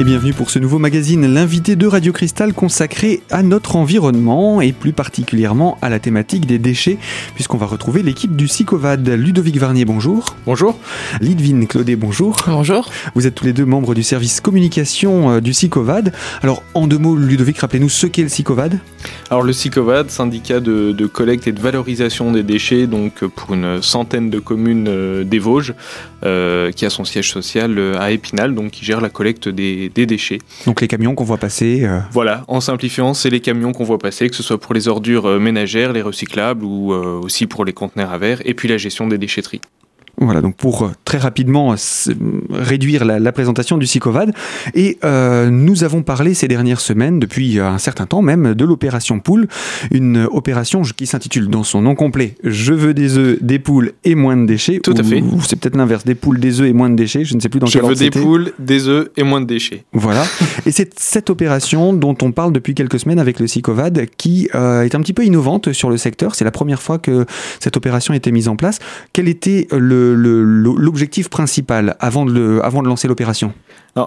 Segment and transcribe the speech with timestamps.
[0.00, 4.70] Et bienvenue pour ce nouveau magazine, l'invité de Radio Cristal consacré à notre environnement et
[4.70, 6.98] plus particulièrement à la thématique des déchets,
[7.34, 9.08] puisqu'on va retrouver l'équipe du SICOVAD.
[9.08, 10.36] Ludovic Varnier, bonjour.
[10.46, 10.78] Bonjour.
[11.20, 12.36] Lidvine Claudet, bonjour.
[12.46, 12.88] Bonjour.
[13.16, 16.12] Vous êtes tous les deux membres du service communication euh, du SICOVAD.
[16.42, 18.78] Alors, en deux mots, Ludovic, rappelez-nous ce qu'est le SICOVAD.
[19.30, 23.82] Alors, le SICOVAD, syndicat de, de, collecte et de valorisation des déchets, donc pour une
[23.82, 25.74] centaine de communes euh, des Vosges,
[26.24, 29.87] euh, qui a son siège social euh, à Épinal, donc qui gère la collecte des,
[29.88, 30.38] des déchets.
[30.66, 31.84] Donc les camions qu'on voit passer.
[31.84, 32.00] Euh...
[32.12, 35.26] Voilà, en simplifiant, c'est les camions qu'on voit passer, que ce soit pour les ordures
[35.26, 38.78] euh, ménagères, les recyclables ou euh, aussi pour les conteneurs à verre, et puis la
[38.78, 39.60] gestion des déchetteries.
[40.20, 41.74] Voilà, donc pour euh, très rapidement
[42.50, 44.32] réduire la, la, présentation du SICOVAD.
[44.74, 49.20] Et euh, nous avons parlé ces dernières semaines, depuis un certain temps même, de l'opération
[49.20, 49.48] poule.
[49.90, 54.14] Une opération qui s'intitule dans son nom complet Je veux des œufs, des poules et
[54.14, 54.80] moins de déchets.
[54.80, 55.20] Tout à fait.
[55.20, 57.24] Ou c'est peut-être l'inverse, des poules, des œufs et moins de déchets.
[57.24, 59.40] Je ne sais plus dans Je quel veux ordre des poules, des œufs et moins
[59.40, 59.84] de déchets.
[59.92, 60.24] Voilà.
[60.66, 64.82] et c'est cette opération dont on parle depuis quelques semaines avec le SICOVAD qui euh,
[64.82, 66.34] est un petit peu innovante sur le secteur.
[66.34, 67.24] C'est la première fois que
[67.60, 68.78] cette opération a été mise en place.
[69.12, 73.52] Quel était le l'objectif principal avant de, lancer l'opération?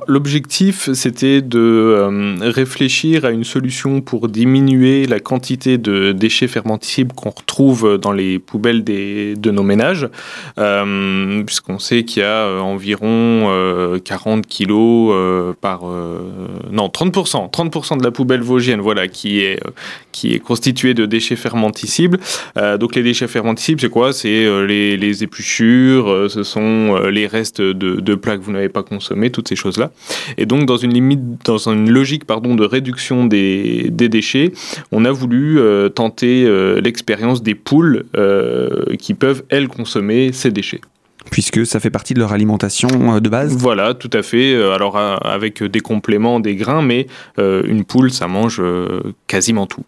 [0.08, 7.14] L'objectif, c'était de euh, réfléchir à une solution pour diminuer la quantité de déchets fermentescibles
[7.14, 10.08] qu'on retrouve dans les poubelles de nos ménages,
[10.58, 13.50] euh, puisqu'on sait qu'il y a euh, environ
[14.04, 15.14] 40 kilos
[15.60, 15.84] par...
[15.84, 19.60] non, 30%, 30% de la poubelle vosgienne, voilà, qui est,
[20.12, 22.20] qui est constituée de déchets fermentescibles.
[22.80, 24.14] donc les déchets fermentescibles, c'est quoi?
[24.14, 29.32] C'est les, les, épluchures, ce sont les restes de, plats que vous n'avez pas consommés,
[29.32, 29.92] toutes ces choses-là.
[30.38, 34.52] Et donc, dans une limite, dans une logique pardon, de réduction des, des déchets,
[34.92, 40.52] on a voulu euh, tenter euh, l'expérience des poules euh, qui peuvent, elles, consommer ces
[40.52, 40.82] déchets
[41.30, 42.88] puisque ça fait partie de leur alimentation
[43.20, 43.56] de base.
[43.56, 44.56] Voilà, tout à fait.
[44.74, 47.06] Alors avec des compléments, des grains, mais
[47.38, 48.62] une poule, ça mange
[49.28, 49.86] quasiment tout.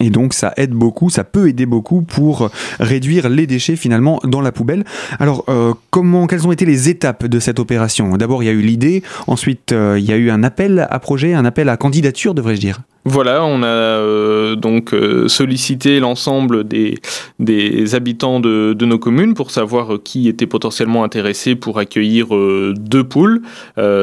[0.00, 4.42] Et donc ça aide beaucoup, ça peut aider beaucoup pour réduire les déchets finalement dans
[4.42, 4.84] la poubelle.
[5.18, 8.16] Alors euh, comment, quelles ont été les étapes de cette opération?
[8.16, 10.98] D'abord il y a eu l'idée, ensuite euh, il y a eu un appel à
[10.98, 12.80] projet, un appel à candidature devrais-je dire.
[13.08, 16.98] Voilà, on a euh, donc euh, sollicité l'ensemble des,
[17.38, 22.74] des habitants de, de, nos communes pour savoir qui était potentiellement intéressé pour accueillir euh,
[22.76, 23.42] deux poules,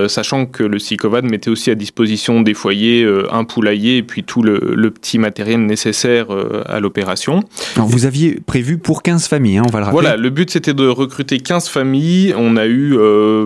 [0.08, 4.42] sachant que le SICOVAD mettait aussi à disposition des foyers un poulailler et puis tout
[4.42, 6.28] le, le petit matériel nécessaire
[6.66, 7.42] à l'opération.
[7.76, 10.02] Alors vous aviez prévu pour 15 familles, hein, on va le rappeler.
[10.02, 12.98] Voilà, le but c'était de recruter 15 familles, on a eu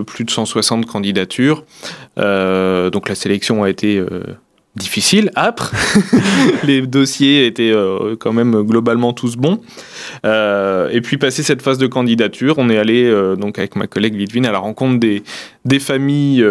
[0.06, 1.64] plus de 160 candidatures,
[2.16, 4.00] donc la sélection a été
[4.76, 5.72] difficile, âpre.
[6.64, 9.60] les dossiers étaient euh, quand même globalement tous bons.
[10.24, 13.86] Euh, et puis passer cette phase de candidature, on est allé euh, donc avec ma
[13.86, 15.22] collègue Lidvine à la rencontre des,
[15.80, 16.44] familles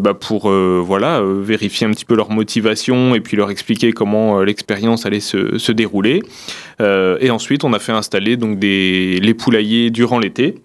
[0.00, 5.20] bah, pour vérifier un petit peu leur motivation et puis leur expliquer comment l'expérience allait
[5.20, 6.22] se, se dérouler.
[6.80, 10.56] et ensuite, on a fait installer donc des les poulaillers durant l'été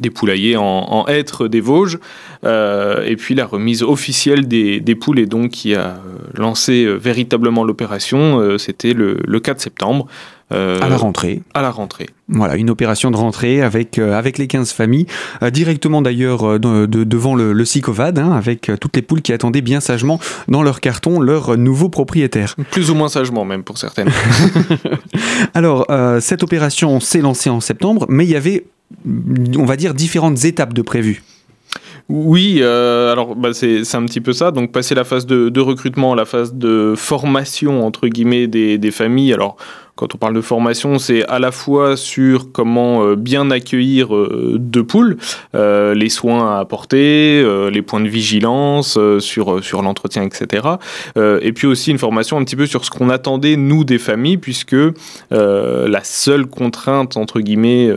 [0.00, 1.98] des poulaillers en, en hêtre des Vosges,
[2.44, 5.96] euh, et puis la remise officielle des, des, poules, et donc qui a
[6.34, 10.06] lancé euh, véritablement l'opération, euh, c'était le, le, 4 septembre.
[10.50, 11.42] à la rentrée.
[11.54, 12.06] À la rentrée.
[12.28, 15.06] Voilà, une opération de rentrée avec, avec les 15 familles,
[15.50, 19.62] directement d'ailleurs de, de, devant le, le SICOVAD, hein, avec toutes les poules qui attendaient
[19.62, 22.54] bien sagement dans leur carton leur nouveau propriétaire.
[22.70, 24.10] Plus ou moins sagement même pour certaines.
[25.54, 25.86] Alors,
[26.20, 28.64] cette opération s'est lancée en septembre, mais il y avait
[29.06, 31.22] on va dire, différentes étapes de prévues.
[32.08, 34.50] Oui, euh, alors bah, c'est un petit peu ça.
[34.50, 39.34] Donc passer la phase de, recrutement, la phase de formation entre guillemets des, des familles.
[39.34, 39.56] Alors
[39.98, 44.56] quand on parle de formation, c'est à la fois sur comment euh, bien accueillir euh,
[44.56, 45.16] deux poules,
[45.56, 50.68] euh, les soins à apporter, les points de vigilance sur, sur l'entretien, etc.
[51.16, 54.36] Et puis aussi une formation un petit peu sur ce qu'on attendait, nous, des familles,
[54.36, 54.76] puisque
[55.30, 57.92] la seule contrainte, entre guillemets,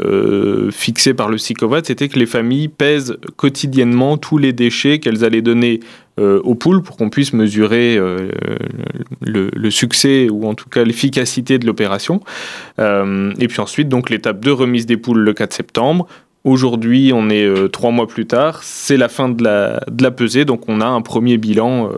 [0.71, 5.41] fixée par le SICOVAT, c'était que les familles pèsent quotidiennement tous les déchets qu'elles allaient
[5.41, 5.81] donner
[6.43, 8.29] aux poules pour qu'on puisse mesurer euh,
[9.21, 12.21] le, succès ou en tout cas l'efficacité de l'opération.
[12.79, 16.07] Euh, et puis ensuite, donc l'étape de remise des poules le 4 septembre.
[16.43, 20.11] Aujourd'hui, on est euh, trois mois plus tard, c'est la fin de la, de la
[20.11, 21.91] pesée, donc on a un premier bilan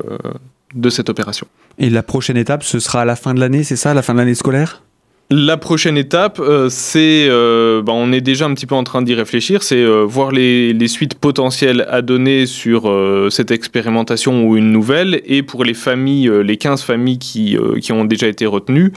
[0.76, 1.48] de cette opération.
[1.78, 4.14] Et la prochaine étape, ce sera à la fin de l'année, c'est ça, la fin
[4.14, 4.84] de l'année scolaire?
[5.30, 9.02] La prochaine étape, euh, c'est, euh, bah, on est déjà un petit peu en train
[9.02, 12.94] d'y réfléchir, c'est euh, voir les, suites potentielles à donner sur
[13.32, 15.22] cette expérimentation ou une nouvelle.
[15.26, 18.92] Et pour les familles, les 15 familles qui, qui ont déjà été retenues,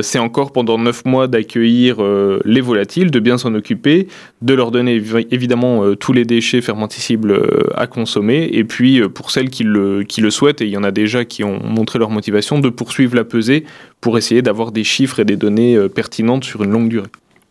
[0.00, 1.98] c'est encore pendant 9 mois d'accueillir
[2.44, 4.08] les volatiles, de bien s'en occuper,
[4.40, 5.00] de leur donner
[5.30, 7.40] évidemment tous les déchets fermenticibles
[7.74, 8.48] à consommer.
[8.52, 11.26] Et puis pour celles qui le, qui le souhaitent, et il y en a déjà
[11.26, 13.64] qui ont montré leur motivation, de poursuivre la pesée
[14.00, 17.10] pour essayer d'avoir des chiffres et des données euh, pertinentes sur une longue durée.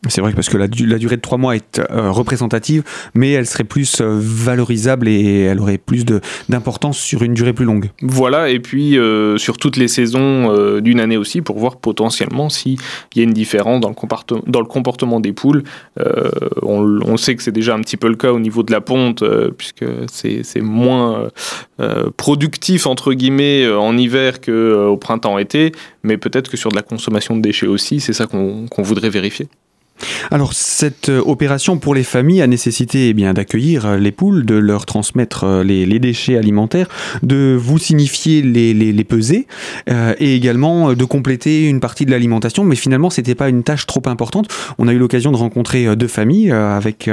[0.09, 2.83] C'est vrai parce que la, durée de trois mois est euh, représentative,
[3.13, 6.06] mais elle serait plus euh, valorisable et elle aurait plus
[6.50, 7.89] d'importance sur une durée plus longue.
[8.01, 8.98] Voilà, et puis
[9.38, 12.77] sur toutes les saisons d'une année aussi, pour voir potentiellement s'il
[13.15, 15.63] y a une différence dans le, comportement, dans le comportement des poules.
[16.62, 18.81] On, on, sait que c'est déjà un petit peu le cas au niveau de la
[18.81, 19.24] ponte,
[19.57, 21.30] puisque c'est moins
[22.18, 25.71] productif, entre guillemets, en hiver qu'au printemps-été,
[26.04, 29.48] mais peut-être que sur de la consommation de déchets aussi, c'est ça qu'on voudrait vérifier.
[30.31, 34.45] Alors cette euh, opération pour les familles a nécessité eh bien d'accueillir euh, les poules,
[34.45, 36.88] de leur transmettre euh, les, déchets alimentaires,
[37.23, 39.47] de vous signifier les, les, pesées
[39.88, 42.63] et également de compléter une partie de l'alimentation.
[42.63, 44.47] Mais finalement, c'était pas une tâche trop importante.
[44.77, 47.09] On a eu l'occasion de rencontrer deux familles avec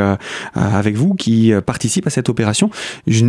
[0.55, 2.69] avec vous qui participent à cette opération.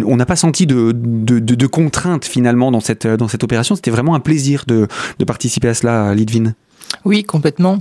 [0.06, 3.75] on n'a pas senti de, de, de, contraintes finalement dans cette dans cette opération.
[3.75, 4.88] C'était vraiment un plaisir de,
[5.19, 6.54] de participer à cela, Lidvin.
[7.06, 7.80] Oui, complètement.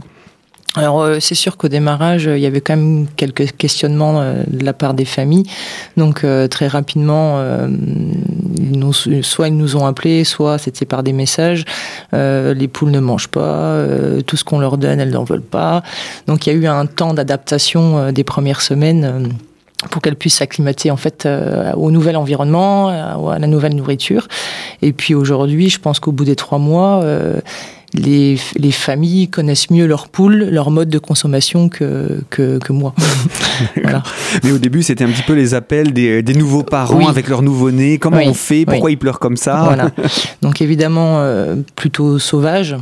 [0.76, 4.65] Alors euh, c'est sûr qu'au démarrage, il y avait quand même quelques questionnements euh, de
[4.65, 5.44] la part des familles.
[5.97, 7.41] Donc euh, très rapidement,
[8.59, 11.65] nous, soit ils nous ont appelés, soit c'était par des messages.
[12.12, 13.85] les poules ne mangent pas,
[14.26, 15.82] tout ce qu'on leur donne, elles n'en veulent pas.
[16.26, 19.31] Donc il y a eu un temps d'adaptation des premières semaines
[19.91, 21.29] pour qu'elles puissent s'acclimater en fait
[21.76, 24.29] au nouvel environnement, à la nouvelle nourriture.
[24.82, 27.05] Et puis aujourd'hui, je pense qu'au bout des trois mois,
[27.94, 32.94] les, les, familles connaissent mieux leurs poules, leur mode de consommation que, que, que moi.
[34.44, 37.43] Mais au début, c'était un petit peu les appels des, des nouveaux parents avec leur
[37.43, 37.99] nouveau-né.
[37.99, 38.67] Comment on fait?
[38.67, 39.62] Pourquoi ils pleurent comme ça?
[39.64, 39.91] Voilà.
[40.43, 42.76] Donc évidemment, euh, plutôt sauvage.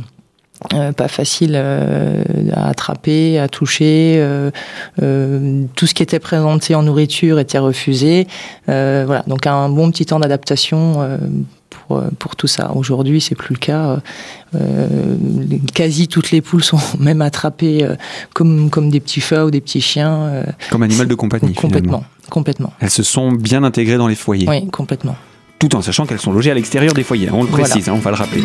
[0.73, 2.23] Euh, pas facile euh,
[2.53, 4.15] à attraper, à toucher.
[4.17, 4.49] Euh,
[5.01, 8.27] euh, tout ce qui était présenté en nourriture était refusé.
[8.67, 11.19] voilà, donc un bon petit temps d'adaptation
[11.87, 12.71] pour, pour tout ça.
[12.75, 13.99] Aujourd'hui, c'est plus le cas.
[14.55, 14.87] Euh,
[15.73, 17.95] quasi toutes les poules sont même attrapées euh,
[18.33, 20.23] comme, comme des petits chats ou des petits chiens.
[20.23, 21.53] Euh, comme animal de compagnie.
[21.53, 22.73] Complètement, complètement.
[22.79, 24.47] Elles se sont bien intégrées dans les foyers.
[24.47, 25.15] Oui, complètement.
[25.59, 27.29] Tout en sachant qu'elles sont logées à l'extérieur des foyers.
[27.31, 28.43] On le précise, hein, on va le rappeler.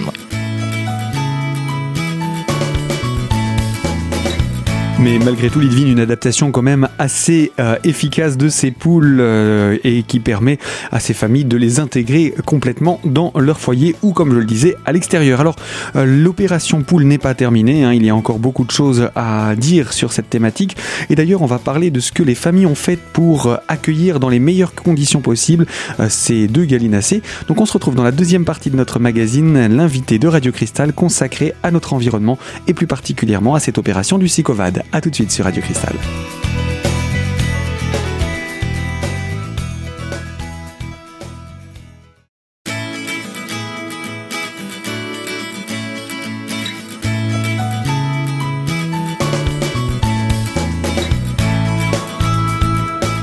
[5.00, 9.18] Mais malgré tout, il devine une adaptation quand même assez euh, efficace de ces poules
[9.20, 10.58] euh, et qui permet
[10.90, 14.74] à ces familles de les intégrer complètement dans leur foyer ou, comme je le disais,
[14.86, 15.40] à l'extérieur.
[15.40, 15.54] Alors,
[15.94, 17.84] euh, l'opération poule n'est pas terminée.
[17.84, 20.76] Hein, il y a encore beaucoup de choses à dire sur cette thématique.
[21.10, 24.28] Et d'ailleurs, on va parler de ce que les familles ont fait pour accueillir dans
[24.28, 25.66] les meilleures conditions possibles
[26.08, 27.22] ces deux gallinacés.
[27.46, 30.92] Donc, on se retrouve dans la deuxième partie de notre magazine, l'invité de Radio Cristal
[30.92, 32.36] consacré à notre environnement
[32.66, 34.82] et plus particulièrement à cette opération du Sicovad.
[34.92, 35.94] A tout de suite sur Radio Cristal.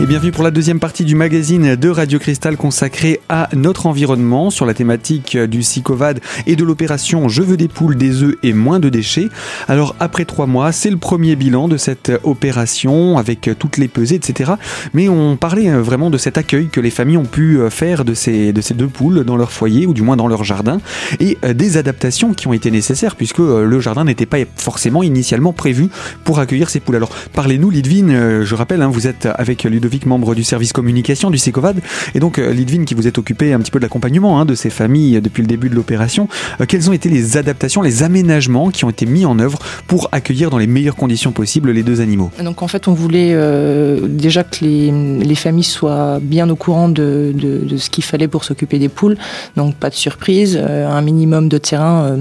[0.05, 4.51] Et bienvenue pour la deuxième partie du magazine de Radio Cristal consacré à notre environnement
[4.51, 8.53] sur la thématique du SICOVAD et de l'opération Je veux des poules, des œufs et
[8.53, 9.29] moins de déchets.
[9.67, 14.13] Alors après trois mois, c'est le premier bilan de cette opération avec toutes les pesées,
[14.13, 14.51] etc.
[14.93, 18.53] Mais on parlait vraiment de cet accueil que les familles ont pu faire de ces,
[18.53, 20.81] de ces deux poules dans leur foyer ou du moins dans leur jardin
[21.19, 25.89] et des adaptations qui ont été nécessaires puisque le jardin n'était pas forcément initialement prévu
[26.23, 26.97] pour accueillir ces poules.
[26.97, 31.37] Alors parlez-nous Lidvine, je rappelle, hein, vous êtes avec Ludovic membre du service communication du
[31.37, 31.81] SECOVAD,
[32.13, 34.55] et donc euh, Lidvin qui vous êtes occupé un petit peu de l'accompagnement hein, de
[34.55, 36.27] ces familles depuis le début de l'opération.
[36.59, 40.09] Euh, quelles ont été les adaptations, les aménagements qui ont été mis en œuvre pour
[40.11, 42.31] accueillir dans les meilleures conditions possibles les deux animaux?
[42.43, 47.33] Donc en fait, on voulait euh, déjà que les, familles soient bien au courant de,
[47.77, 49.17] ce qu'il fallait pour s'occuper des poules,
[49.55, 52.17] donc pas de surprise, un minimum de terrain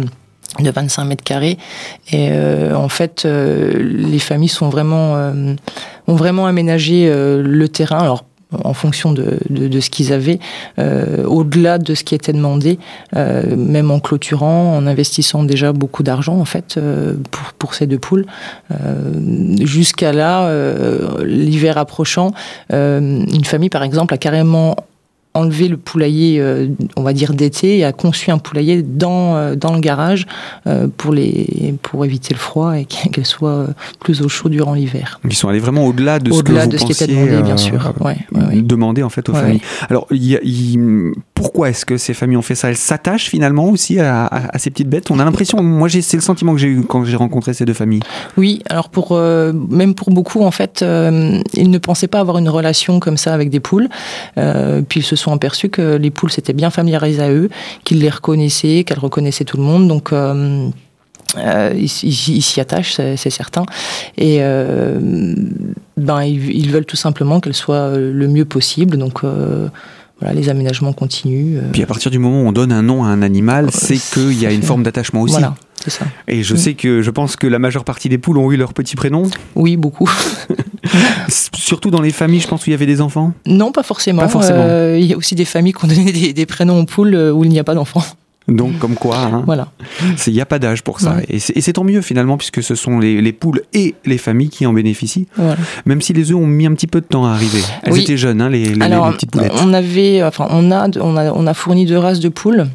[0.62, 1.58] de 25 mètres carrés.
[2.12, 5.54] Et euh, en fait, euh, les familles sont vraiment, euh,
[6.06, 7.98] ont vraiment aménagé le terrain.
[7.98, 8.24] Alors,
[8.62, 10.38] en fonction de, de, ce qu'ils avaient,
[10.78, 12.78] au-delà de ce qui était demandé,
[13.16, 16.78] même en clôturant, en investissant déjà beaucoup d'argent en fait
[17.32, 18.26] pour, pour ces deux poules.
[19.60, 20.48] Jusqu'à là,
[21.24, 22.30] l'hiver approchant,
[22.70, 24.76] une famille par exemple a carrément
[25.34, 29.56] enlevé le poulailler, euh, on va dire d'été, et a conçu un poulailler dans, euh,
[29.56, 30.26] dans le garage
[30.66, 33.66] euh, pour, les, pour éviter le froid et qu'elle soit
[34.00, 35.20] plus au chaud durant l'hiver.
[35.24, 37.56] Ils sont allés vraiment au-delà de ce que vous de ce qui était demandé, bien
[37.56, 37.92] sûr.
[38.00, 38.62] Ouais, ouais, ouais.
[38.62, 39.60] demander en fait aux familles.
[39.90, 41.12] Alors, il y a- il-
[41.44, 42.70] pourquoi est-ce que ces familles ont fait ça?
[42.70, 45.10] Elles s'attachent finalement aussi à, ces petites bêtes?
[45.10, 47.74] On a l'impression, moi c'est le sentiment que j'ai eu quand j'ai rencontré ces deux
[47.74, 48.00] familles.
[48.38, 52.38] Oui, alors pour euh, même pour beaucoup en fait, euh, ils ne pensaient pas avoir
[52.38, 53.90] une relation comme ça avec des poules.
[54.38, 57.50] Euh, puis ils se sont aperçus que les poules s'étaient bien familiarisées à eux,
[57.84, 59.86] qu'ils les reconnaissaient, qu'elles reconnaissaient tout le monde.
[59.86, 60.14] Donc
[61.76, 63.66] ils s'y attachent, c'est certain.
[64.16, 64.40] Et
[65.96, 68.96] ben ils, veulent tout simplement qu'elles soient euh, le mieux possible.
[68.96, 69.22] Donc
[70.20, 71.58] voilà, les aménagements continuent.
[71.58, 73.96] euh, Puis à partir du moment où on donne un nom à un animal, c'est
[73.98, 75.32] qu'il y a une forme d'attachement aussi.
[75.32, 76.04] voilà, c'est ça.
[76.28, 76.56] Et je Mm.
[76.56, 79.24] sais que je pense que la majeure partie des poules ont eu leur petit prénom,
[79.54, 80.08] Oui, beaucoup.
[81.28, 83.32] Surtout dans les familles, je pense, où il y avait des enfants?
[83.46, 84.22] Non, pas forcément.
[84.22, 84.60] Pas forcément.
[84.60, 87.14] Euh, il y a aussi des familles qui ont donné des, des prénoms aux poules
[87.14, 88.04] euh, où il n'y a pas d'enfants.
[88.46, 89.68] Donc, comme quoi, hein, Voilà.
[90.26, 91.14] il n'y a pas d'âge pour ça.
[91.16, 91.24] Ouais.
[91.30, 94.18] Et c'est et c'est tant mieux finalement, puisque ce sont les, les poules et les
[94.18, 95.56] familles qui en bénéficient, voilà.
[95.86, 97.60] même si les œufs ont mis un petit peu de temps à arriver.
[97.82, 98.02] Elles Oui.
[98.02, 99.52] étaient jeunes, hein, les, les- Alors, les petites poulettes.
[99.62, 102.66] on avait, enfin, on a, on a, on a fourni deux races de poules.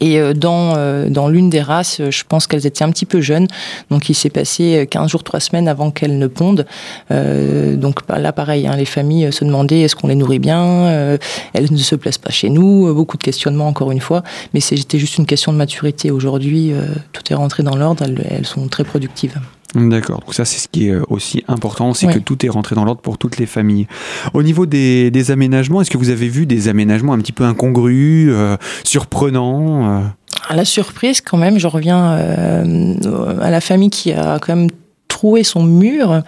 [0.00, 3.06] Et euh, dans, euh, dans l'une des races, euh, je pense qu'elles étaient un petit
[3.06, 3.48] peu jeunes.
[3.90, 6.66] Donc il s'est passé 15 jours, 3 semaines avant qu'elles ne pondent.
[7.10, 10.64] Euh, donc bah, là, pareil, hein, les familles se demandaient est-ce qu'on les nourrit bien
[10.64, 11.18] euh,
[11.52, 12.92] Elles ne se plaisent pas chez nous.
[12.94, 14.22] Beaucoup de questionnements, encore une fois.
[14.54, 16.10] Mais c'était juste une question de maturité.
[16.10, 18.04] Aujourd'hui, euh, tout est rentré dans l'ordre.
[18.30, 19.38] Elles sont très productives.
[19.74, 22.14] D'accord, donc ça c'est ce qui est euh, aussi important, c'est Ouais.
[22.14, 23.86] que tout est rentré dans l'ordre pour toutes les familles.
[24.32, 27.44] Au niveau des, des aménagements, est-ce que vous avez vu des aménagements un petit peu
[27.44, 30.04] incongrus, euh, surprenants euh?
[30.48, 32.94] À la surprise, quand même, je reviens euh,
[33.42, 34.70] à la famille qui a quand même
[35.08, 36.22] troué son mur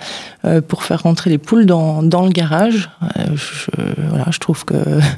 [0.44, 2.90] euh, pour faire rentrer les poules dans, dans le garage.
[3.02, 3.70] Euh, je,
[4.08, 4.74] voilà, je trouve que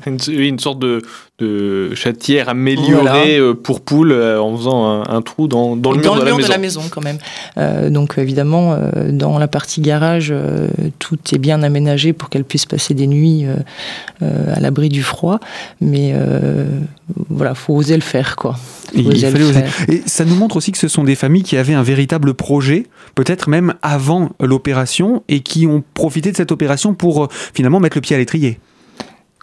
[0.31, 1.00] une sorte de,
[1.42, 3.25] de chatière améliorée Voilà.
[3.26, 6.25] euh, pour poules euh, en faisant un, un trou dans, dans le mur, dans de,
[6.25, 6.82] le mur la maison.
[6.90, 7.18] quand même.
[7.58, 10.68] Euh, donc évidemment, euh, dans la partie garage, euh,
[10.99, 13.56] tout est bien aménagé pour qu'elles puissent passer des nuits euh,
[14.22, 15.40] euh, à l'abri du froid.
[15.80, 16.66] Mais euh,
[17.28, 18.52] voilà, faut oser le faire, quoi.
[18.54, 19.52] Faut Il oser le oser.
[19.62, 19.72] faire.
[19.88, 22.87] Et ça nous montre aussi que ce sont des familles qui avaient un véritable projet,
[23.14, 27.96] peut-être même avant l'opération, et qui ont profité de cette opération pour euh, finalement mettre
[27.96, 28.58] le pied à l'étrier.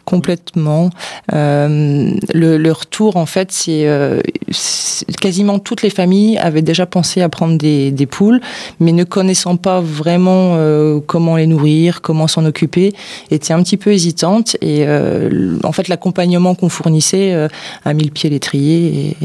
[0.10, 0.90] Complètement.
[1.34, 4.22] Euh, le, le retour, en fait, c'est euh,
[5.22, 8.42] quasiment toutes les familles avaient déjà pensé à prendre des, des poules,
[8.80, 12.94] mais ne connaissant pas vraiment euh, comment les nourrir, comment s'en occuper,
[13.30, 14.58] étaient un petit peu hésitantes.
[14.62, 17.48] Et euh, en fait, l'accompagnement qu'on fournissait
[17.86, 19.16] a mis le pied à l'étrier.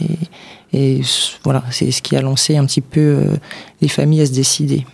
[0.73, 3.25] Et, et s- voilà, c'est ce qui a lancé un petit peu euh,
[3.81, 4.85] les familles à se décider.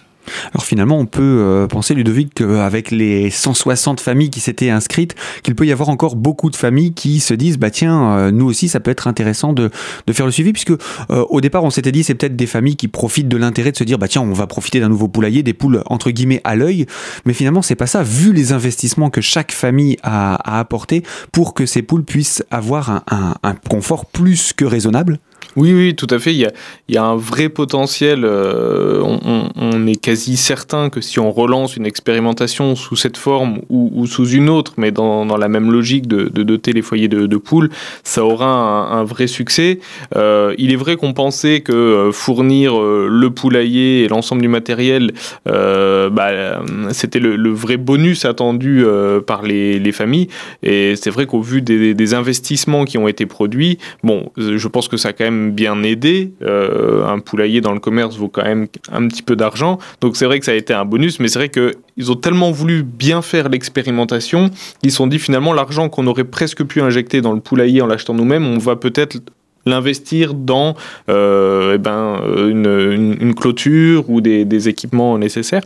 [0.52, 5.54] Alors finalement, on peut euh, penser, Ludovic, qu'avec les 160 familles qui s'étaient inscrites, qu'il
[5.54, 8.68] peut y avoir encore beaucoup de familles qui se disent, bah tiens, euh, nous aussi,
[8.68, 9.70] ça peut être intéressant de,
[10.06, 12.76] de faire le suivi, puisque euh, au départ, on s'était dit, c'est peut-être des familles
[12.76, 15.42] qui profitent de l'intérêt de se dire, bah tiens, on va profiter d'un nouveau poulailler,
[15.42, 16.86] des poules entre guillemets à l'œil,
[17.24, 21.54] mais finalement, c'est pas ça, vu les investissements que chaque famille a, a apporté pour
[21.54, 25.18] que ces poules puissent avoir un- un confort plus que raisonnable.
[25.56, 26.32] Oui, oui, tout à fait.
[26.32, 26.48] Il
[26.88, 28.24] y a, un vrai potentiel.
[28.24, 33.90] euh, on, est quasi certain que si on relance une expérimentation sous cette forme ou,
[33.94, 37.70] ou sous une autre, mais dans, la même logique de, doter les foyers de, poules,
[38.04, 39.80] ça aura un, vrai succès.
[40.16, 45.12] Euh, il est vrai qu'on pensait que euh, fournir le poulailler et l'ensemble du matériel,
[45.46, 48.84] bah, c'était le, vrai bonus attendu
[49.26, 50.28] par les, les familles.
[50.62, 54.86] Et c'est vrai qu'au vu des, des investissements qui ont été produits, bon, je pense
[54.86, 56.32] que ça a quand même bien aidé.
[56.42, 59.78] Euh, un poulailler dans le commerce vaut quand même un petit peu d'argent.
[60.02, 62.50] Donc c'est vrai que ça a été un bonus, mais c'est vrai qu'ils ont tellement
[62.50, 64.50] voulu bien faire l'expérimentation
[64.82, 67.86] qu'ils se sont dit finalement l'argent qu'on aurait presque pu injecter dans le poulailler en
[67.86, 69.18] l'achetant nous-mêmes, on va peut-être
[69.66, 70.74] l'investir dans
[71.08, 75.62] euh, eh ben, une, une- clôture ou des, équipements nécessaires.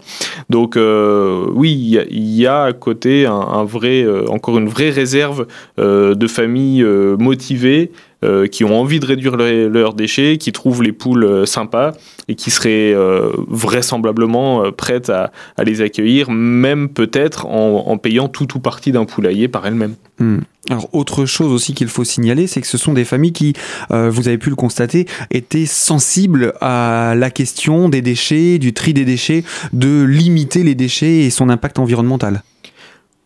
[0.50, 5.46] Donc euh, oui, il y a- à côté un, vrai, euh, encore une vraie réserve
[5.78, 8.13] euh, de familles euh, motivées euh,
[8.50, 11.92] qui ont envie de réduire le- leurs déchets, qui trouvent les poules euh, sympas
[12.28, 15.30] et qui seraient euh, vraisemblablement euh, prêtes à,
[15.62, 19.94] les accueillir, même peut-être en, payant tout ou partie d'un poulailler par elles-mêmes.
[20.18, 20.38] Hmm.
[20.70, 23.52] Alors autre chose aussi qu'il faut signaler, c'est que ce sont des familles qui,
[23.90, 28.94] euh, vous avez pu le constater, étaient sensibles à la question des déchets, du tri
[28.94, 32.42] des déchets, de limiter les déchets et son impact environnemental.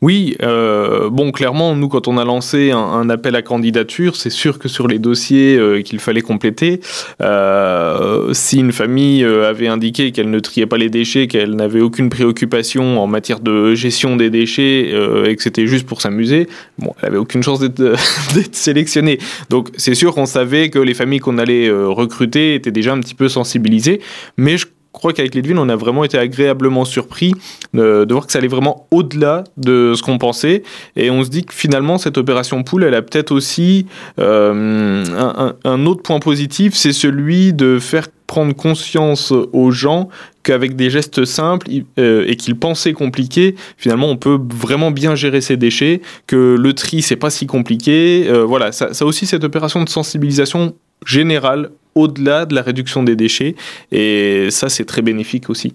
[0.00, 4.60] Oui, euh, bon, clairement, nous, quand on a lancé un, appel à candidature, c'est sûr
[4.60, 6.80] que sur les dossiers euh, qu'il fallait compléter,
[7.20, 12.10] euh, si une famille avait indiqué qu'elle ne triait pas les déchets, qu'elle n'avait aucune
[12.10, 14.92] préoccupation en matière de gestion des déchets
[15.26, 16.46] et que c'était juste pour s'amuser,
[16.78, 17.96] bon, elle avait aucune chance d'être
[18.52, 19.18] sélectionnée.
[19.50, 23.14] Donc, c'est sûr qu'on savait que les familles qu'on allait recruter étaient déjà un petit
[23.14, 24.00] peu sensibilisées,
[24.36, 27.32] mais je crois qu'avec Lidville, on a vraiment été agréablement surpris
[27.74, 30.62] de, voir que ça allait vraiment au-delà de ce qu'on pensait.
[30.96, 33.86] Et on se dit que finalement, cette opération poule, elle a peut-être aussi
[34.18, 40.10] euh, un, autre point positif, c'est celui de faire prendre conscience aux gens
[40.42, 41.66] qu'avec des gestes simples
[41.98, 46.72] euh, et qu'ils pensaient compliqués, finalement, on peut vraiment bien gérer ses déchets, que le
[46.74, 48.26] tri, c'est pas si compliqué.
[48.28, 50.74] Euh, voilà, ça, ça aussi cette opération de sensibilisation
[51.06, 53.54] générale au-delà de la réduction des déchets.
[53.92, 55.74] Et ça, c'est très bénéfique aussi.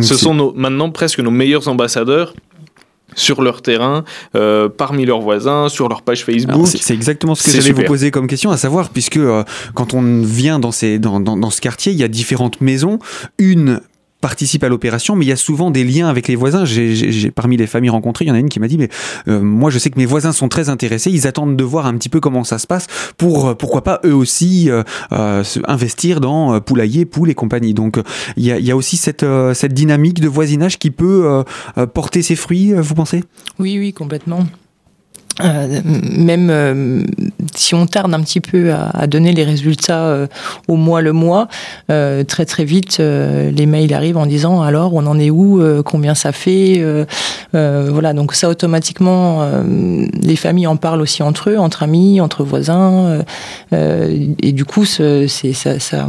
[0.00, 2.34] Ce sont nos, maintenant presque nos meilleurs ambassadeurs
[3.14, 6.66] sur leur terrain, euh, parmi leurs voisins, sur leur page Facebook.
[6.66, 9.44] C'est exactement ce que j'allais vous poser comme question, à savoir, puisque euh,
[9.74, 12.98] quand on vient dans, ces, dans, dans, dans, ce quartier, il y a différentes maisons.
[13.38, 13.80] Une
[14.20, 16.64] participe à l'opération, mais il y a souvent des liens avec les voisins.
[16.64, 18.88] J'ai parmi les familles rencontrées, il y en a une qui m'a dit, mais
[19.28, 21.94] euh, moi je sais que mes voisins sont très intéressés, ils attendent de voir un
[21.96, 24.82] petit peu comment ça se passe pour euh, pourquoi pas eux aussi euh,
[25.66, 27.74] investir dans poulailler, poules et compagnie.
[27.74, 27.98] Donc
[28.36, 29.24] il y a, aussi cette,
[29.72, 31.44] dynamique de voisinage qui peut
[31.94, 33.24] porter ses fruits, vous pensez?
[33.58, 34.46] Oui, oui, complètement.
[35.42, 37.06] Même
[37.58, 40.26] si on tarde un petit peu à, donner les résultats euh,
[40.68, 41.48] au mois le mois,
[41.88, 46.32] très très vite les mails arrivent en disant alors on en est où, combien ça
[46.32, 46.84] fait,
[47.52, 48.12] voilà.
[48.12, 49.48] Donc ça automatiquement
[50.20, 53.22] les familles en parlent aussi entre eux, entre amis, entre voisins
[53.72, 56.06] et du coup c'est ça, ça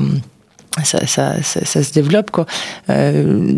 [0.83, 2.45] ça, ça, ça, se développe quoi.
[2.89, 3.51] Euh,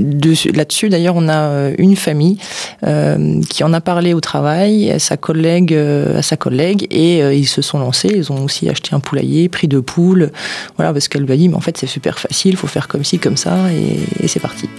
[0.54, 2.38] Là-dessus, d'ailleurs, on a euh, une famille
[2.86, 7.24] euh, qui en a parlé au travail à sa collègue, euh, à sa collègue, et
[7.24, 8.12] euh, ils se sont lancés.
[8.14, 10.32] Ils ont aussi acheté un poulailler, pris deux poules,
[10.78, 13.04] voilà, parce qu'elle lui a dit, mais en fait, c'est super facile, faut faire comme
[13.04, 14.70] ci, comme ça, et, et c'est parti.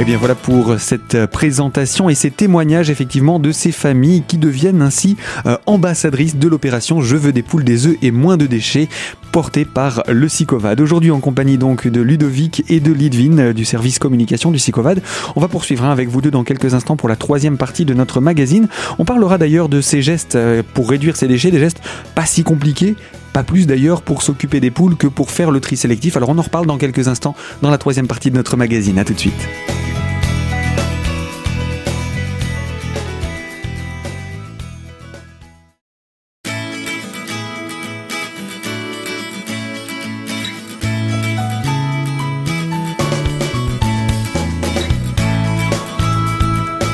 [0.00, 4.38] Et eh bien voilà pour cette présentation et ces témoignages effectivement de ces familles qui
[4.38, 8.46] deviennent ainsi euh, ambassadrices de l'opération Je veux des poules, des œufs et moins de
[8.46, 8.88] déchets
[9.30, 10.80] portée par le SICOVAD.
[10.80, 15.02] Aujourd'hui en compagnie donc de Ludovic et de Lidvin euh, du service communication du SICOVAD.
[15.36, 17.92] On va poursuivre hein, avec vous deux dans quelques instants pour la troisième partie de
[17.92, 18.68] notre magazine.
[18.98, 21.82] On parlera d'ailleurs de ces gestes euh, pour réduire ces déchets, des gestes
[22.14, 22.96] pas si compliqués,
[23.34, 26.16] pas plus d'ailleurs pour s'occuper des poules que pour faire le tri sélectif.
[26.16, 28.98] Alors on en reparle dans quelques instants dans la troisième partie de notre magazine.
[28.98, 29.46] A tout de suite.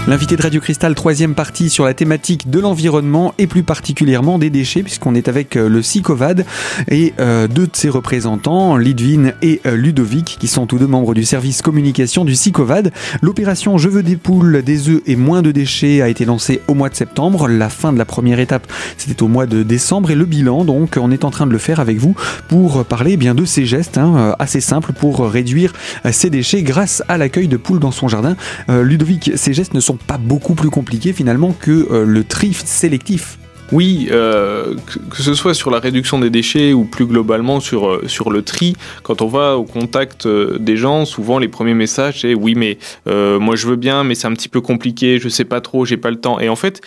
[0.09, 4.51] L'invité de Radio Cristal, troisième partie sur la thématique de l'environnement et plus particulièrement des
[4.51, 6.47] déchets, puisqu'on est avec euh, le SICOVAD
[6.88, 11.12] et euh, deux de ses représentants, Lidvin et euh, Ludovic, qui sont tous deux membres
[11.12, 12.92] du service communication du SICOVAD.
[13.21, 16.75] L'opération Je veux des poules, des œufs et moins de déchets a été lancée au
[16.75, 17.49] mois de septembre.
[17.49, 20.99] La fin de la première étape, c'était au mois de décembre et le bilan, donc,
[21.01, 22.14] on est en train de le faire avec vous
[22.47, 25.73] pour parler eh bien de ces gestes hein, assez simples pour réduire
[26.12, 28.37] ces déchets grâce à l'accueil de poules dans son jardin.
[28.69, 33.39] Ludovic, ces gestes ne sont pas beaucoup plus compliqué finalement que euh, le tri sélectif.
[33.73, 34.77] Oui, euh,
[35.11, 38.43] que, ce soit sur la réduction des déchets ou plus globalement sur, euh, sur le
[38.43, 42.79] tri, quand on va au contact des gens, souvent les premiers messages c'est oui mais
[43.07, 45.97] moi je veux bien mais c'est un petit peu compliqué, je sais pas trop, j'ai
[45.97, 46.39] pas le temps.
[46.39, 46.81] Et en fait,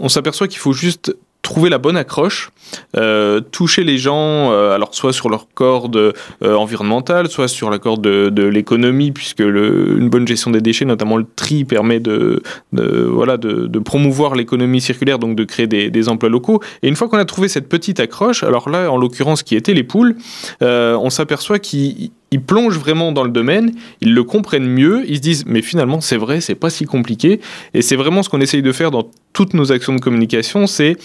[0.00, 2.50] on s'aperçoit qu'il faut juste trouver la bonne accroche,
[2.96, 7.78] euh, toucher les gens, euh, alors soit sur leur corde euh, environnementale, soit sur la
[7.78, 13.36] corde de, l'économie, puisque une bonne gestion des déchets, notamment le tri, permet de, voilà,
[13.36, 16.60] de, promouvoir l'économie circulaire, donc de créer des, emplois locaux.
[16.82, 19.74] Et une fois qu'on a trouvé cette petite accroche, alors là, en l'occurrence, qui étaient
[19.74, 20.16] les poules,
[20.60, 25.20] on s'aperçoit qu'ils ils plongent vraiment dans le domaine, ils le comprennent mieux, ils se
[25.20, 27.40] disent mais finalement c'est vrai, c'est pas si compliqué
[27.74, 30.96] et c'est vraiment ce qu'on essaye de faire dans toutes nos actions de communication, c'est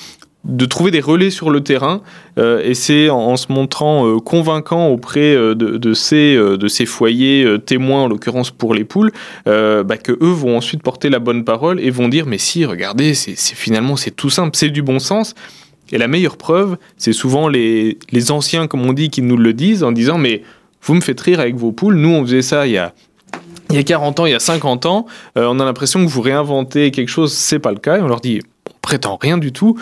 [0.44, 2.02] de trouver des relais sur le terrain
[2.38, 7.46] euh, et c'est en, se montrant euh, convaincant auprès euh, de, ces, de ces foyers
[7.66, 9.12] témoins en l'occurrence pour les poules
[9.46, 13.14] bah, que eux vont ensuite porter la bonne parole et vont dire mais si regardez
[13.14, 15.36] c'est finalement c'est tout simple c'est du bon sens.
[15.92, 19.54] Et la meilleure preuve c'est souvent les, les anciens comme on dit qui nous le
[19.54, 20.44] disent en disant mais
[20.82, 21.96] vous me faites rire avec vos poules.
[21.96, 22.94] Nous on faisait ça il y a
[23.70, 26.22] il y a 40 ans, il y a 50 ans, on a l'impression que vous
[26.22, 29.52] réinventez quelque chose, c'est pas le cas, et on leur dit, on prétend rien du
[29.52, 29.78] tout,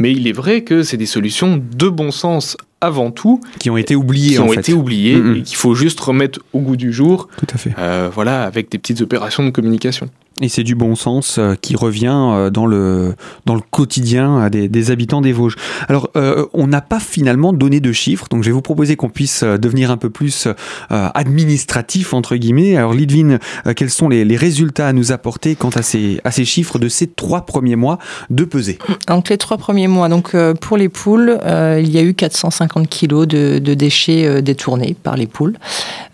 [0.00, 3.76] mais il est vrai que c'est des solutions de bon sens avant tout qui ont
[3.76, 4.60] été oubliés qui en ont fait.
[4.60, 5.36] été oubliés Mm, mm.
[5.36, 7.72] et qu'il faut juste remettre au goût du jour Tout à fait.
[7.78, 10.08] euh, voilà avec des petites opérations de communication
[10.40, 13.14] Et c'est du bon sens euh, qui revient euh, dans le,
[13.46, 15.56] dans le quotidien euh, des, des habitants des Vosges.
[15.88, 16.10] Alors,
[16.52, 19.90] on n'a pas finalement donné de chiffres, donc je vais vous proposer qu'on puisse devenir
[19.90, 20.48] un peu plus
[20.88, 22.76] administratif, entre guillemets.
[22.76, 23.38] Alors, Lidvin,
[23.76, 26.88] quels sont les, les résultats à nous apporter quant à ces, à ces chiffres de
[26.88, 27.98] ces trois premiers mois
[28.30, 28.78] de pesée?
[29.08, 33.26] Donc les trois premiers mois, donc pour les poules, il y a eu 450 kilos
[33.26, 35.56] de, de déchets détournés par les poules.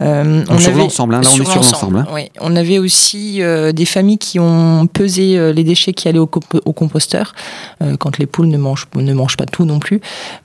[0.01, 2.07] Euh, Donc, sur l'ensemble, hein, là, on est sur l'ensemble, hein.
[2.13, 6.19] Oui, on avait aussi euh, des familles qui ont pesé euh, les déchets qui allaient
[6.19, 7.35] au, compo- au composteur,
[7.83, 10.01] euh, quand les poules ne mangent, ne pas tout non plus.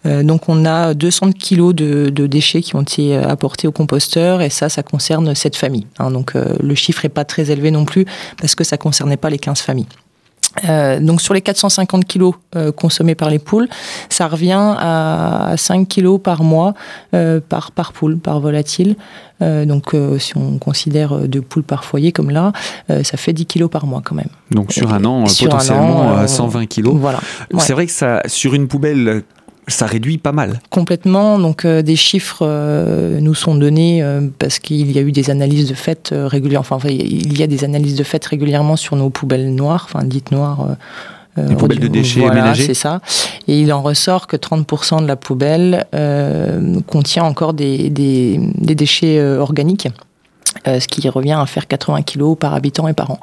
[0.06, 4.42] Euh, donc on a 200 kilos de, de déchets qui ont été apportés au composteur,
[4.42, 5.88] et ça, ça concerne cette famille.
[6.00, 6.12] hein.
[6.12, 8.06] donc le chiffre n'est pas très élevé non plus,
[8.40, 9.88] parce que ça concernait pas les 15 familles.
[10.68, 13.68] Euh, donc sur les 450 kilos euh, consommés par les poules,
[14.10, 16.74] ça revient à 5 kilos par mois
[17.14, 18.96] euh, par, par poule, par volatile.
[19.42, 22.52] Donc si on considère deux poules par foyer comme là,
[22.88, 24.30] ça fait 10 kilos par mois quand même.
[24.52, 26.96] Donc, sur un an, un potentiellement an, euh, euh, 120 kilos.
[26.98, 27.20] Voilà.
[27.52, 27.60] Ouais.
[27.60, 29.24] C'est vrai que ça, sur une poubelle,
[29.68, 30.60] ça réduit pas mal.
[30.70, 31.40] Complètement.
[31.40, 35.30] Donc euh, des chiffres euh, nous sont donnés euh, parce qu'il y a eu des
[35.30, 36.62] analyses de fait régulières.
[36.62, 40.32] Enfin, il y a des analyses de fait régulièrement sur nos poubelles noires, enfin dites
[40.32, 40.68] noires.
[41.38, 42.66] Les poubelles de déchets voilà, ménagers.
[42.66, 43.00] c'est ça.
[43.48, 45.86] Et il en ressort que 30% de la poubelle
[46.88, 49.88] contient encore des, des, des déchets organiques.
[50.68, 53.20] euh, ce qui revient à faire 80 kilos par habitant et par an.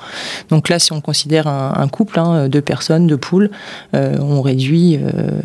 [0.48, 3.50] Donc là, si on considère un, un couple, hein, deux personnes, deux poules,
[3.94, 5.40] euh, on réduit euh,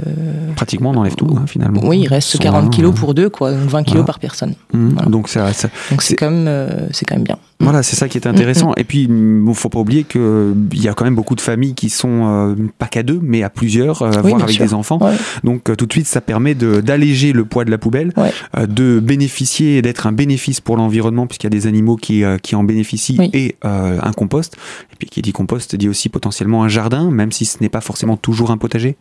[0.64, 1.82] Pratiquement, on enlève tout, hein, finalement.
[1.84, 4.06] oui, il reste 120, 40 kilos euh, pour deux, quoi, donc 20 kilos Voilà.
[4.06, 4.54] par personne.
[4.72, 5.10] Voilà.
[5.10, 7.38] Donc ça, ça- Donc C'est- quand même, euh, quand même bien.
[7.60, 8.74] Voilà, c'est ça qui est intéressant.
[8.76, 11.74] Et puis, il ne faut pas oublier qu'il y a quand même beaucoup de familles
[11.76, 14.66] qui sont euh, pas qu'à deux, mais à plusieurs, euh, Oui, voire avec sûr.
[14.66, 15.00] des enfants.
[15.02, 15.14] Ouais.
[15.44, 18.32] Donc, euh, tout de suite, ça permet d'alléger le poids de la poubelle, Ouais.
[18.68, 22.56] de bénéficier et d'être un bénéfice pour l'environnement, puisqu'il y a des animaux qui, qui
[22.56, 23.30] en bénéficient, Oui.
[23.34, 24.56] et un compost.
[24.92, 27.82] Et puis, qui dit compost dit aussi potentiellement un jardin, même si ce n'est pas
[27.82, 28.98] forcément toujours un potager.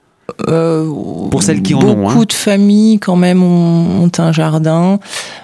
[0.48, 0.86] Euh,
[1.30, 2.24] Pour celles qui en beaucoup ont, hein.
[2.24, 4.98] de familles quand même ont, ont un jardin.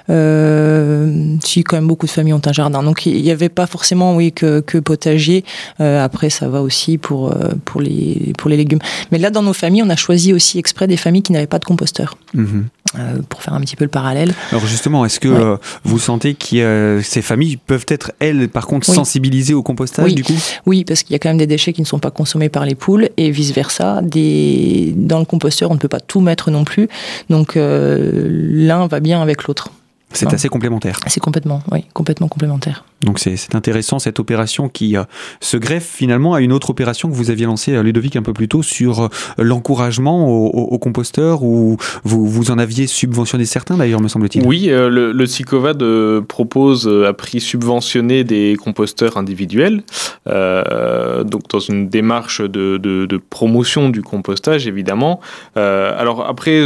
[0.08, 2.82] Euh, si quand même beaucoup de familles ont un jardin.
[2.82, 5.44] Donc il n'y avait pas forcément oui que, que potager.
[5.80, 8.78] Euh, après ça va aussi pour euh, pour les pour les légumes.
[9.12, 11.58] Mais là dans nos familles on a choisi aussi exprès des familles qui n'avaient pas
[11.58, 12.66] de composteur Mhm.
[12.96, 14.33] Euh, pour faire un petit peu le parallèle.
[14.51, 15.38] Alors justement, est-ce que Ouais.
[15.40, 18.94] euh, vous sentez que euh, ces familles peuvent être, elles, par contre, Oui.
[18.94, 20.14] sensibilisées au compostage, Oui.
[20.14, 20.33] du coup?
[20.66, 22.64] Oui, parce qu'il y a quand même des déchets qui ne sont pas consommés par
[22.64, 24.01] les poules et vice versa.
[24.03, 24.94] Des...
[24.96, 26.88] Dans le composteur, on ne peut pas tout mettre non plus.
[27.31, 29.68] Donc euh, l'un va bien avec l'autre.
[30.12, 30.32] C'est Non.
[30.32, 30.98] assez complémentaire.
[31.06, 32.84] C'est complètement, oui, complètement complémentaire.
[33.02, 35.04] Donc c'est c'est intéressant cette opération qui euh,
[35.40, 38.32] se greffe finalement à une autre opération que vous aviez lancée, euh, Ludovic, un peu
[38.32, 43.44] plus tôt sur euh, l'encouragement aux au, au composteurs où vous, vous en aviez subventionné
[43.44, 44.44] certains d'ailleurs, me semble-t-il?
[44.46, 49.82] Oui, euh, le, le Sicovad euh, propose euh, à prix subventionné des composteurs individuels,
[50.26, 55.20] euh, donc dans une démarche de, de- de promotion du compostage évidemment.
[55.56, 56.62] Euh, alors après,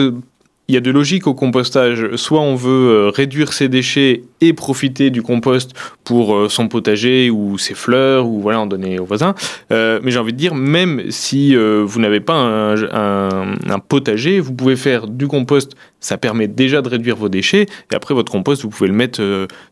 [0.68, 2.14] il y a de logique au compostage.
[2.16, 5.72] Soit on veut euh, réduire ses déchets et profiter du compost
[6.04, 9.34] pour euh, son potager ou ses fleurs ou voilà en donner aux voisins.
[9.72, 14.76] Euh, mais j'ai envie de dire, même si vous n'avez pas un, potager, vous pouvez
[14.76, 15.72] faire du compost.
[16.00, 17.66] Ça permet déjà de réduire vos déchets.
[17.90, 19.20] Et après, votre compost, vous pouvez le mettre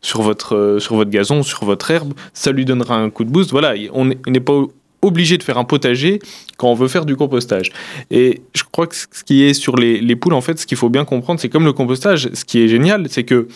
[0.01, 2.13] sur, votre, sur votre gazon, sur votre herbe.
[2.35, 3.51] Ça lui donnera un coup de boost.
[3.51, 4.63] Voilà, on n'est pas
[5.03, 6.19] obligé de faire un potager
[6.57, 7.73] quand on veut faire du compostage.
[8.11, 10.77] Et je crois que ce qui est sur les, les poules, en fait, ce qu'il
[10.77, 13.49] faut bien comprendre, c'est comme le compostage, ce qui est génial, c'est que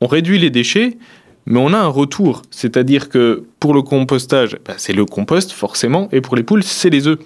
[0.00, 0.98] on réduit les déchets,
[1.46, 2.42] mais on a un retour.
[2.50, 6.90] C'est-à-dire que pour le compostage, bah, c'est le compost, forcément, et pour les poules, c'est
[6.90, 7.18] les œufs.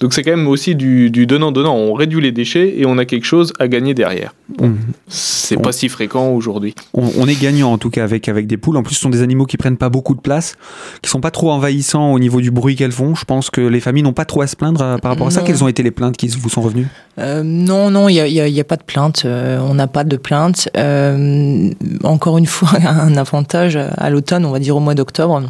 [0.00, 1.74] Donc c'est quand même aussi du donnant-donnant.
[1.74, 4.34] On réduit les déchets et on a quelque chose à gagner derrière.
[4.60, 4.76] Mhm.
[5.08, 6.74] C'est pas si fréquent aujourd'hui.
[6.94, 8.76] On, on est gagnant en tout cas avec, avec des poules.
[8.76, 10.56] En plus, ce sont des animaux qui prennent pas beaucoup de place,
[11.02, 13.14] qui sont pas trop envahissants au niveau du bruit qu'elles font.
[13.14, 15.30] Je pense que les familles n'ont pas trop à se plaindre euh, par rapport à
[15.30, 15.40] ça.
[15.40, 15.46] Non.
[15.46, 16.86] Quelles ont été les plaintes qui vous sont revenues?
[17.18, 19.22] Euh, non, non, il n'y a, pas de plainte.
[19.24, 20.68] euh, on n'a pas de plainte.
[20.76, 21.70] Euh,
[22.04, 25.42] encore une fois, un avantage à l'automne, on va dire au mois d'octobre.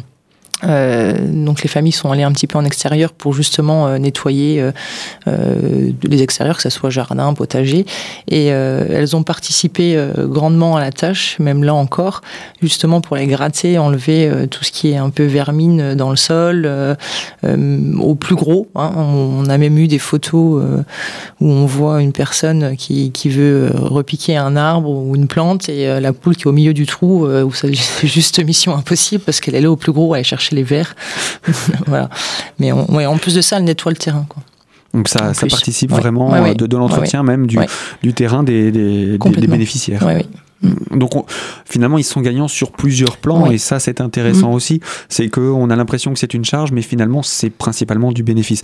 [0.63, 4.59] Euh, donc les familles sont allées un petit peu en extérieur pour justement euh, nettoyer
[4.59, 4.71] euh,
[5.27, 7.85] euh, les extérieurs, que ce soit jardin, potager.
[8.27, 12.21] Et euh, elles ont participé grandement à la tâche, même là encore,
[12.61, 16.69] justement pour les gratter, enlever tout ce qui est un peu vermine dans le sol,
[17.43, 18.67] au plus gros.
[18.75, 18.91] hein.
[18.95, 20.63] On, a même eu des photos
[21.39, 25.99] où on voit une personne qui, qui veut repiquer un arbre ou une plante et
[25.99, 27.73] la poule qui est au milieu du trou, où c'est
[28.07, 30.95] juste mission impossible parce qu'elle est au plus gros à aller chercher les vers.
[31.87, 32.09] voilà.
[32.59, 34.25] Mais on- ouais, en plus de ça, elle nettoie le terrain.
[34.27, 34.43] Quoi.
[34.93, 37.59] Donc ça, ça participe vraiment de, l'entretien même du,
[38.01, 40.03] du terrain des, des, des bénéficiaires.
[40.61, 41.11] Donc
[41.65, 44.55] finalement, ils sont gagnants sur plusieurs plans et ça, c'est intéressant mm.
[44.55, 44.79] aussi.
[45.09, 48.61] C'est qu'on a l'impression que c'est une charge, mais finalement, c'est principalement du bénéfice.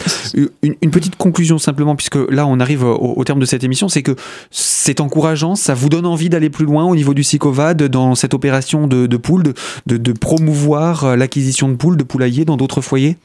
[0.64, 4.16] Une, petite conclusion simplement, puisque là, on arrive au, terme de cette émission, c'est que
[4.52, 8.34] c'est encourageant, ça vous donne envie d'aller plus loin au niveau du SICOVAD dans cette
[8.34, 9.44] opération de, de poules,
[9.86, 13.18] de, de promouvoir euh, l'acquisition de poules, de poulaillers dans d'autres foyers?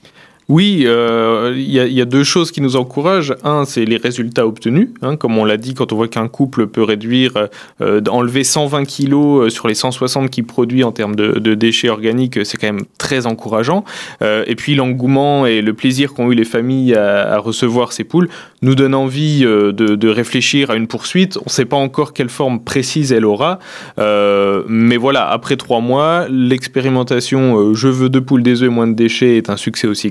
[0.48, 3.34] Oui, euh, il y, a deux choses qui nous encouragent.
[3.44, 4.88] Un, c'est les résultats obtenus.
[5.02, 7.48] Hein, comme on l'a dit, quand on voit qu'un couple peut réduire,
[7.82, 12.46] euh, enlever 120 kilos euh, sur les 160 qu'il produit en termes de, déchets organiques,
[12.46, 13.84] c'est quand même très encourageant.
[14.22, 18.28] et puis l'engouement et le plaisir qu'ont eu les familles à, recevoir ces poules
[18.62, 21.36] nous donne envie de, réfléchir à une poursuite.
[21.38, 23.58] On ne sait pas encore quelle forme précise elle aura.
[23.98, 29.36] mais voilà, après trois mois, l'expérimentation Je veux deux poules, des œufs, moins de déchets
[29.36, 30.10] est un succès aussi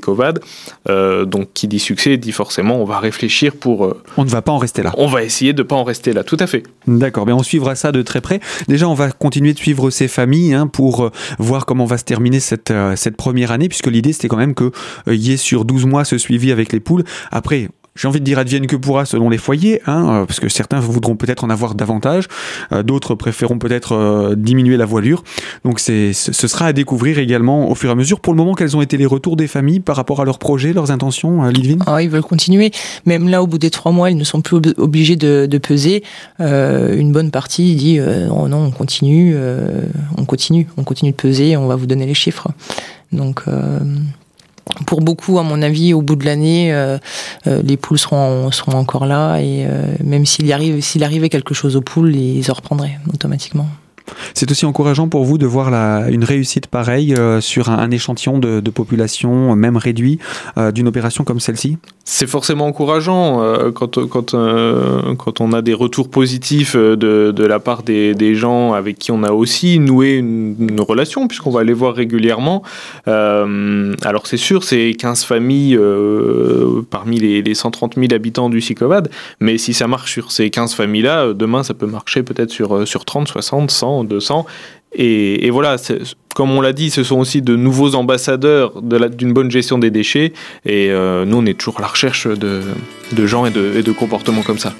[0.89, 3.85] euh, donc, qui dit succès dit forcément on va réfléchir pour.
[3.85, 4.91] Euh, on ne va pas en rester là.
[4.97, 6.63] On va essayer de ne pas en rester là, tout à fait.
[6.87, 8.39] D'accord, bien on suivra ça de très près.
[8.67, 12.03] Déjà, on va continuer de suivre ces familles hein, pour euh, voir comment va se
[12.03, 14.71] terminer cette, cette première année, puisque l'idée c'était quand même qu'il
[15.15, 17.03] y ait sur 12 mois ce suivi avec les poules.
[17.31, 20.49] Après, j'ai envie de dire advienne que pourra selon les foyers, hein, euh, parce que
[20.49, 22.27] certains voudront peut-être en avoir davantage,
[22.71, 25.23] euh, d'autres préféreront peut-être euh, diminuer la voilure.
[25.65, 28.19] Donc c'est, ce sera à découvrir également au fur et à mesure.
[28.19, 30.73] Pour le moment, quels ont été les retours des familles par rapport à leurs projets,
[30.73, 32.71] leurs intentions, Lidvin ah, Ils veulent continuer.
[33.05, 36.03] Même là, au bout des trois mois, ils ne sont plus obligés de, peser.
[36.39, 39.35] une bonne partie dit oh non, on continue,
[40.17, 42.47] on continue, on continue de peser, on va vous donner les chiffres.
[43.11, 43.43] Donc
[44.85, 46.97] pour beaucoup, à mon avis, au bout de l'année, euh,
[47.47, 51.75] euh, les poules seront, encore là et euh, même s'il arrive, s'il arrivait quelque chose
[51.75, 53.67] aux poules, ils en reprendraient automatiquement.
[54.33, 55.73] C'est aussi encourageant pour vous de voir
[56.09, 60.19] une réussite pareille sur un, échantillon de, population, même réduit,
[60.73, 61.77] d'une opération comme celle-ci?
[62.09, 63.97] C'est forcément encourageant euh, quand,
[64.33, 69.23] euh, on a des retours positifs euh, de, la part des, gens avec qui on
[69.23, 72.63] a aussi noué une, relation, puisqu'on va les voir régulièrement.
[73.05, 75.77] alors c'est sûr, c'est 15 familles
[76.89, 79.09] parmi les, les, 130 000 habitants du Sicovad,
[79.41, 83.27] mais si ça marche sur ces 15 familles-là, demain ça peut marcher peut-être sur 30,
[83.27, 84.45] 60, 100, 200.
[84.93, 85.75] Et, voilà,
[86.33, 90.33] comme on l'a dit, ce sont aussi de nouveaux ambassadeurs d'une bonne gestion des déchets.
[90.65, 92.61] Et euh, nous, on est toujours à la recherche de,
[93.25, 94.73] gens et de comportements comme ça.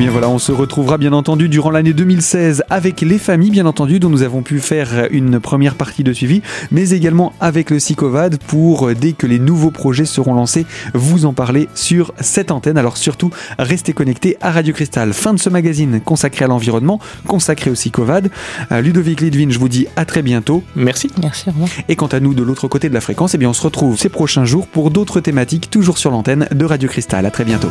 [0.00, 4.00] Bien voilà, on se retrouvera bien entendu durant l'année 2016 avec les familles, bien entendu,
[4.00, 8.38] dont nous avons pu faire une première partie de suivi, mais également avec le SICOVAD
[8.38, 12.78] pour, euh, dès que les nouveaux projets seront lancés, vous en parler sur cette antenne.
[12.78, 15.12] Alors surtout, restez connectés à Radio Cristal.
[15.12, 18.30] Fin de ce magazine consacré à l'environnement, consacré au SICOVAD.
[18.72, 20.62] Euh, Ludovic Lidvin, je vous dis à très bientôt.
[20.76, 21.10] Merci.
[21.20, 21.50] Merci,
[21.90, 23.98] Et quant à nous, de l'autre côté de la fréquence, eh bien, on se retrouve
[23.98, 27.26] ces prochains jours pour d'autres thématiques, toujours sur l'antenne de Radio Cristal.
[27.26, 27.68] À très bientôt.